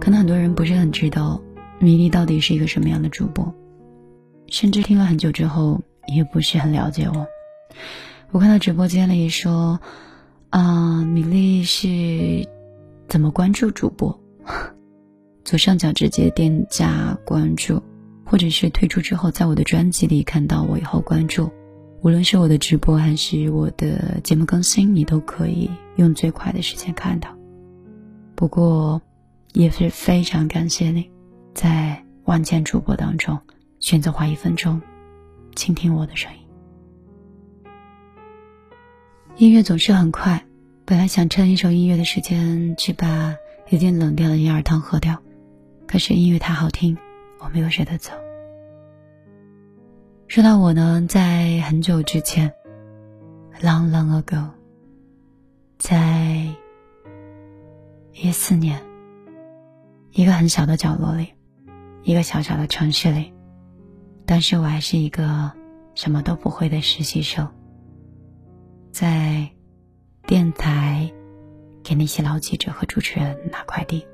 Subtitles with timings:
[0.00, 1.40] 可能很多人不是很知道
[1.78, 3.52] 米粒到底是一个什么样的主播，
[4.48, 7.26] 甚至听了很久之后也不是很了解我。
[8.30, 9.80] 我看到直播间里说，
[10.50, 12.48] 啊，米粒是
[13.08, 14.20] 怎么关注主播？
[15.44, 17.82] 左上角直接点加关注，
[18.24, 21.50] 或者是退出之后，在我的专辑里看到我以后关注。
[22.02, 27.28] 无论是我的直播还是我的节目更新，你都可以用最快的时间看到。
[28.34, 29.00] 不过，
[29.56, 31.10] 也是非常感谢你，
[31.54, 33.40] 在万千主播当中
[33.80, 34.82] 选择花一分钟
[35.54, 36.38] 倾听我的声音。
[39.36, 40.44] 音乐总是很快，
[40.84, 43.34] 本来想趁一首音乐的时间去把
[43.70, 45.22] 已经冷掉的银耳汤喝掉，
[45.86, 46.94] 可是音乐太好听，
[47.38, 48.12] 我没有舍得走。
[50.28, 52.52] 说到我呢，在很久之前
[53.62, 54.50] ，long long ago，
[55.78, 56.46] 在
[58.12, 58.78] 一四年，
[60.16, 61.34] 一个很小的角落里，
[62.02, 63.34] 一个小小的城市里，
[64.24, 65.52] 当时我还是一个
[65.94, 67.46] 什么都不会的实习生，
[68.90, 69.46] 在
[70.26, 71.12] 电台
[71.84, 74.06] 给那些老记者和主持人拿快递。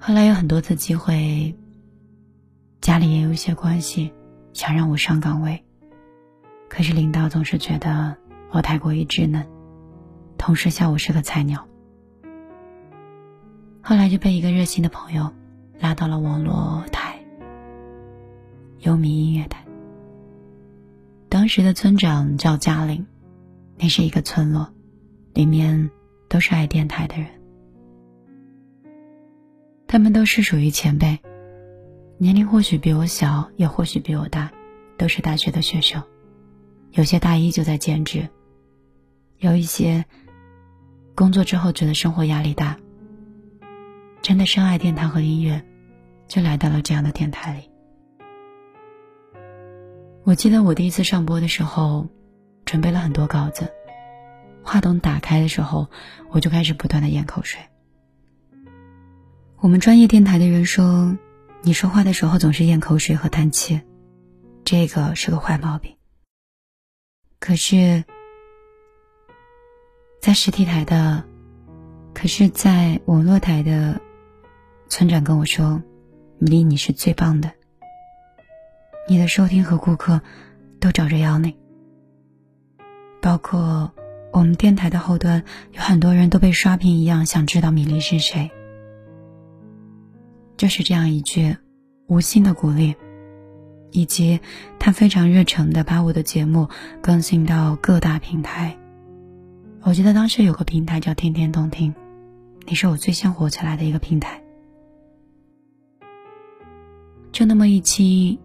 [0.00, 1.54] 后来有很多次机会。
[2.80, 4.12] 家里也有一些关系，
[4.52, 5.64] 想让我上岗位，
[6.68, 8.16] 可是领导总是觉得
[8.50, 9.46] 我太过于稚嫩，
[10.36, 11.66] 同事笑我是个菜鸟。
[13.88, 15.32] 后来就被一个热心的朋友
[15.78, 17.20] 拉到了网络台，
[18.80, 19.64] 优米音乐台。
[21.28, 23.06] 当时的村长叫嘉玲，
[23.78, 24.74] 那是一个村落，
[25.34, 25.88] 里面
[26.28, 27.28] 都是爱电台的人，
[29.86, 31.20] 他们都是属于前辈。
[32.18, 34.50] 年龄或许比我小，也或许比我大，
[34.98, 36.02] 都是大学的学生。
[36.90, 38.28] 有些大一就在兼职，
[39.38, 40.04] 有一些
[41.14, 42.76] 工作之后觉得生活压力大，
[44.22, 45.64] 真的深爱电台和音乐，
[46.26, 47.70] 就来到了这样的电台里。
[50.24, 52.08] 我记得我第一次上播的时候，
[52.64, 53.72] 准备了很多稿子，
[54.62, 55.88] 话筒打开的时候，
[56.30, 57.60] 我就开始不断的咽口水。
[59.58, 61.16] 我们专业电台的人说。
[61.62, 63.80] 你说话的时候总是咽口水和叹气，
[64.64, 65.96] 这个是个坏毛病。
[67.40, 68.04] 可是，
[70.20, 71.24] 在实体台的，
[72.14, 74.00] 可是在网络台的，
[74.88, 75.82] 村长跟我说
[76.38, 77.52] ：“米粒，你是最棒的，
[79.08, 80.20] 你的收听和顾客
[80.78, 81.56] 都找着要你。
[83.20, 83.92] 包括
[84.32, 85.42] 我们电台的后端，
[85.72, 88.50] 有很多人都被刷屏一样，想知道米粒是谁。”
[90.56, 91.56] 就是这样一句
[92.06, 92.94] 无心的鼓励，
[93.90, 94.40] 以及
[94.78, 96.68] 他非常热诚的把我的节目
[97.02, 98.78] 更新到各大平台。
[99.82, 101.94] 我记得当时有个平台叫“天天动听”，
[102.66, 104.40] 你是我最先火起来的一个平台。
[107.36, 108.40] 就那么一期，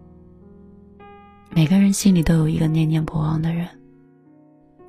[1.48, 3.66] 每个人心里都有一个念念不忘的人，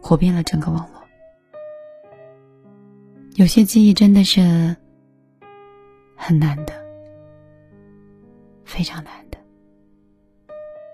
[0.02, 1.02] 火遍了整个网络。
[3.36, 4.76] 有些记忆真的是
[6.18, 6.74] 很难的。
[8.66, 9.38] 非常难的，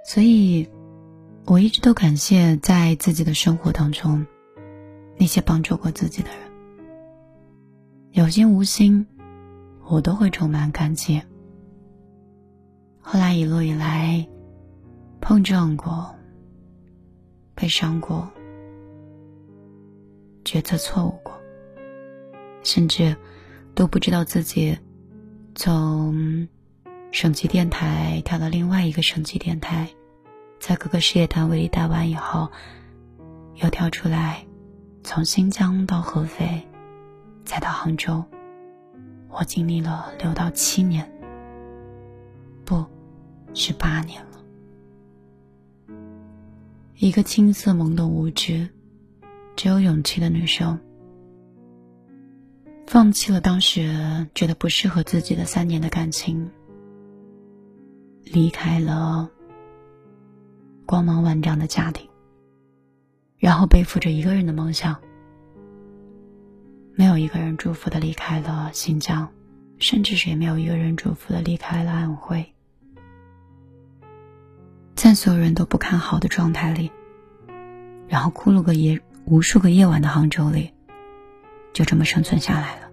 [0.05, 0.69] 所以
[1.45, 4.23] 我一直都感谢在自己的生活当中
[5.17, 6.51] 那些帮助过自己的人，
[8.11, 9.07] 有心无心，
[9.87, 11.19] 我都会充满感激。
[13.11, 14.27] 后来一路以来，
[15.19, 16.15] 碰撞过，
[17.55, 18.29] 被伤过，
[20.45, 21.33] 决策错误过，
[22.61, 23.17] 甚至
[23.73, 24.77] 都不知道自己
[25.55, 26.47] 从。
[27.11, 29.89] 省级电台调到另外一个省级电台，
[30.59, 32.47] 在各个事业单位里待完以后，
[33.55, 34.45] 又跳出来，
[35.03, 36.61] 从新疆到合肥，
[37.43, 38.23] 再到杭州，
[39.29, 41.11] 我经历了六到七年，
[43.53, 44.29] 是八年了。
[46.95, 48.69] 一个青涩懵懂无知、
[49.55, 50.79] 只有勇气的女生，
[52.88, 56.50] 放弃了当时觉得不适合自己的三年的感情。
[58.31, 59.27] 离开了
[60.85, 62.07] 光芒万丈的家庭，
[63.38, 64.95] 然后背负着一个人的梦想，
[66.94, 69.27] 没有一个人祝福的离开了新疆，
[69.79, 72.53] 甚至是也没有一个人祝福的离开了安徽，
[75.01, 76.92] 在所有人都不看好的状态里，
[78.10, 80.74] 然后哭了个夜，无数个夜晚的杭州里，
[81.72, 82.92] 就这么生存下来了。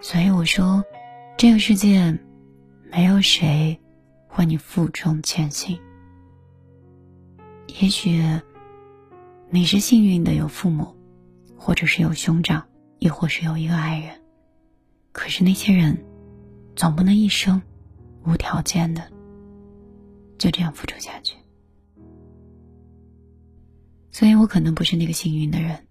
[0.00, 0.82] 所以我说，
[1.36, 2.18] 这个世界。
[2.88, 3.78] 没有谁
[4.28, 5.78] 会你负重前行。
[7.80, 8.22] 也许
[9.50, 10.96] 你是幸运的有父母，
[11.58, 12.64] 或者是有兄长，
[13.00, 14.22] 亦或是有一个爱人。
[15.12, 16.02] 可是那些人，
[16.74, 17.60] 总不能一生
[18.24, 19.02] 无条件的
[20.38, 21.36] 就这样付出下去。
[24.10, 25.86] 所以我可能不是那个幸运的人，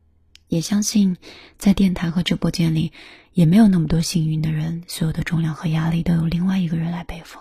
[0.47, 1.17] 也相信
[1.57, 2.91] 在电台和直播间里，
[3.33, 7.39] 也没有那么多幸运的人，所有的重量和压力都由另外一个人来背负。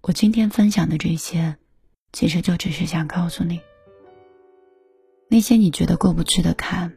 [0.00, 1.56] 我今天分享的这些，
[2.12, 3.60] 其实就只是想告诉你，
[5.28, 6.92] 那些你觉得过不去的坎，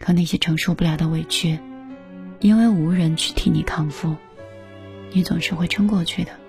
[0.00, 1.58] 和那些承受不了的委屈，
[2.40, 4.16] 因为无人去替你康复，
[5.12, 6.43] 你总是会撑过去的。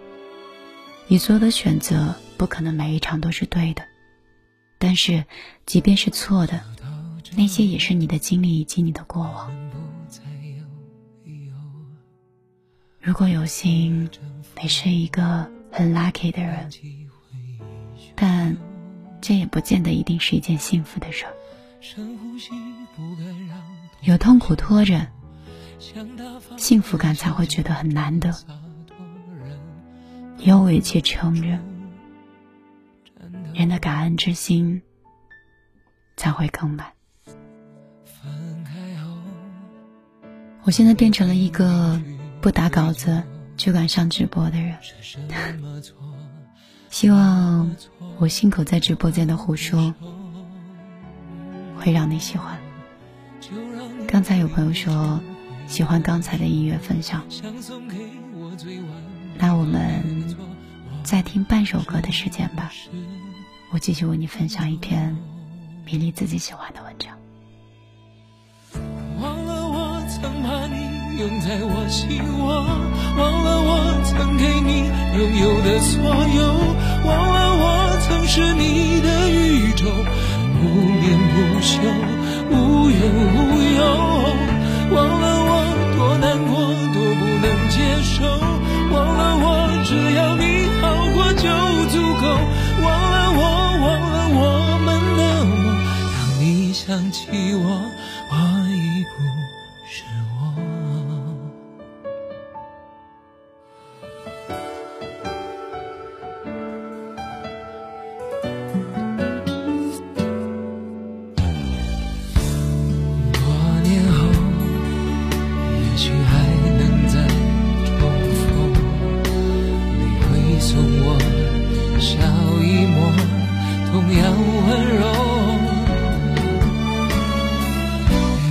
[1.08, 3.84] 你做的选择，不可能每一场都是对的，
[4.78, 5.26] 但是，
[5.66, 6.62] 即便是错的，
[7.36, 9.52] 那些也是你的经历以及你的过往。
[13.00, 14.10] 如果有幸，
[14.62, 15.50] 你是一个。
[15.78, 16.72] 很 lucky 的人，
[18.16, 18.56] 但
[19.20, 21.34] 这也不见得一定是一件幸福的事儿。
[24.00, 25.06] 有痛苦拖着，
[26.56, 28.32] 幸福感才会觉得很难得；
[30.46, 31.60] 有委屈撑着，
[33.54, 34.82] 人的感恩之心
[36.16, 36.88] 才会更满。
[40.64, 42.02] 我现在变成了一个
[42.42, 43.24] 不打稿子。
[43.58, 44.76] 就敢上直播的人，
[46.92, 47.74] 希望
[48.20, 49.96] 我信口在直播间的胡说
[51.78, 52.58] 会让你喜欢。
[54.06, 55.22] 刚才有朋友说
[55.68, 57.24] 喜欢刚才的音乐分享，
[59.38, 60.36] 那我们
[61.04, 62.72] 再听半首歌的时间吧。
[63.72, 65.16] 我继续为你分享一篇
[65.86, 67.18] 米粒自己喜欢的文章。
[69.22, 72.66] 忘了我曾把你拥在我心窝。
[73.18, 74.88] 忘了我曾给你
[75.18, 76.44] 拥有的所有，
[77.06, 77.64] 忘了我
[78.08, 79.86] 曾是你的宇宙，
[80.60, 81.80] 不眠不休，
[82.52, 82.54] 无
[82.90, 83.38] 怨无
[83.78, 83.80] 忧。
[84.92, 85.52] 忘了我
[85.96, 86.54] 多难过，
[86.94, 87.25] 多不
[87.70, 88.24] 接受，
[88.92, 89.46] 忘了我
[89.86, 90.44] 只要你
[90.82, 91.48] 好过就
[91.90, 92.24] 足够。
[92.82, 93.40] 忘了我，
[93.82, 94.40] 忘了我
[94.86, 94.88] 们
[95.18, 95.56] 的梦，
[96.14, 96.44] 当你
[96.74, 97.64] 想起我。
[98.28, 98.34] 我
[98.70, 99.24] 已不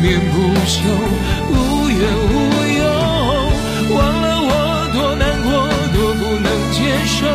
[0.00, 0.78] 眠不休，
[1.50, 1.98] 无怨
[2.30, 2.32] 无
[2.78, 2.84] 尤，
[3.96, 4.52] 忘了我
[4.94, 5.48] 多难过，
[5.92, 7.26] 多不能接受，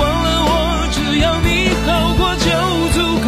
[0.00, 0.50] 忘了我
[0.90, 1.86] 只要你好
[2.18, 2.46] 过就
[2.92, 3.26] 足够，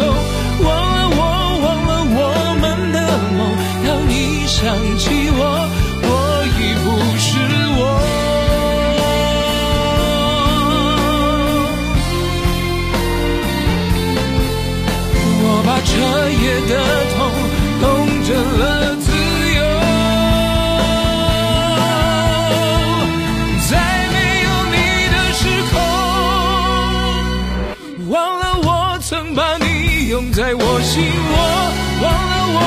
[0.65, 1.19] 忘了我
[1.63, 2.19] 忘了我
[2.59, 2.97] 们的
[3.37, 3.39] 梦，
[3.85, 4.59] 当你想
[4.97, 5.39] 起我，
[6.03, 6.05] 我
[6.59, 6.85] 已不
[7.17, 7.27] 是
[7.77, 7.81] 我。
[15.47, 15.91] 我把彻
[16.29, 16.73] 夜的
[17.15, 17.17] 痛。
[30.85, 31.35] 信我，
[32.03, 32.59] 忘了我